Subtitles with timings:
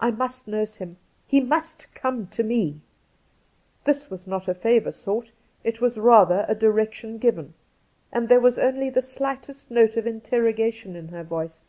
[0.00, 0.96] I must nurse him!
[1.26, 2.80] He must come to me!'
[3.84, 5.32] This was not a favour sought,
[5.64, 7.52] it was rather a direction given,
[8.10, 11.64] and there was only the slightest note of interrogation in her voice.